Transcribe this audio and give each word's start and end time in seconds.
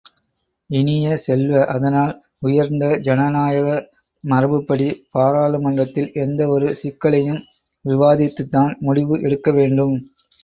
இனிய 0.69 1.17
செல்வ, 1.23 1.59
அதனால் 1.73 2.13
உயர்ந்த 2.39 2.85
ஜனநாயக 2.99 3.67
மரபுப்படி 4.23 4.87
பாராளுமன்றத்தில் 5.11 6.09
எந்த 6.23 6.47
ஒரு 6.47 6.69
சிக்கலையும் 6.81 7.41
விவாதித்துத்தான் 7.85 8.73
முடிவு 8.79 9.17
எடுக்கவேண்டும். 9.21 9.95